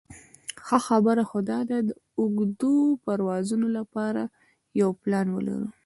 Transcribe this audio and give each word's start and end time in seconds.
ښه 0.65 0.77
خبره 0.87 1.23
خو 1.29 1.39
داده 1.51 1.77
د 1.87 1.89
اوږدو 2.19 2.73
پروازونو 3.03 3.67
لپاره 3.77 4.21
یو 4.81 4.89
پلان 5.03 5.27
ولرو. 5.31 5.69